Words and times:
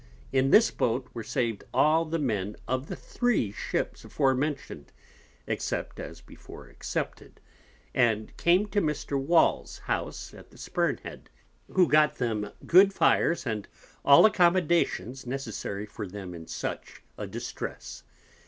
In 0.31 0.49
this 0.49 0.71
Boat 0.71 1.07
were 1.13 1.21
saved 1.21 1.63
all 1.75 2.05
the 2.05 2.17
Men 2.17 2.55
of 2.67 2.87
the 2.87 2.95
three 2.95 3.51
Ships 3.51 4.03
aforementioned 4.03 4.91
(except 5.45 5.99
as 5.99 6.21
before 6.21 6.67
excepted) 6.67 7.39
and 7.93 8.35
came 8.35 8.65
to 8.69 8.81
Mr. 8.81 9.15
Walls's 9.21 9.77
House, 9.77 10.33
at 10.33 10.49
the 10.49 10.57
Spurn 10.57 10.97
Head, 11.03 11.29
who 11.71 11.87
got 11.87 12.15
them 12.15 12.49
good 12.65 12.91
Fires, 12.93 13.45
and 13.45 13.67
all 14.03 14.25
Accommodations 14.25 15.27
necessary 15.27 15.85
for 15.85 16.07
them 16.07 16.33
in 16.33 16.47
such 16.47 17.03
a 17.15 17.27
Distress. 17.27 18.01